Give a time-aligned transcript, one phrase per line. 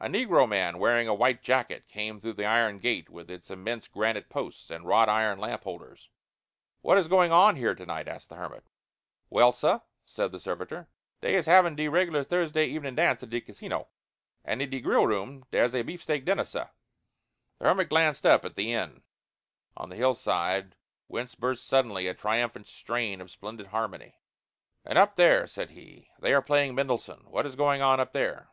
[0.00, 3.86] A negro man wearing a white jacket came through the iron gate, with its immense
[3.86, 6.08] granite posts and wrought iron lamp holders.
[6.80, 8.64] "What is going on here to night?" asked the hermit.
[9.28, 10.88] "Well, sah," said the servitor,
[11.20, 13.88] "dey is having de reg'lar Thursday evenin' dance in de casino.
[14.42, 16.68] And in de grill room dere's a beefsteak dinner, sah."
[17.58, 19.02] The hermit glanced up at the inn
[19.76, 20.76] on the hillside
[21.08, 24.16] whence burst suddenly a triumphant strain of splendid harmony.
[24.82, 28.48] "And up there," said he, "they are playing Mendelssohn what is going on up there?"